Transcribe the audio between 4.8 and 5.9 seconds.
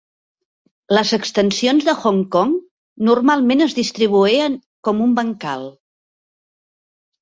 com un bancal.